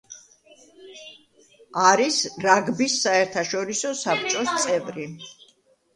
[1.83, 5.11] არის რაგბის საერთაშორისო საბჭოს წევრი.